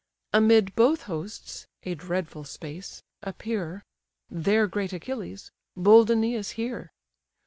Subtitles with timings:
[0.33, 3.83] Amid both hosts (a dreadful space) appear,
[4.31, 6.91] There great Achilles; bold Æneas, here.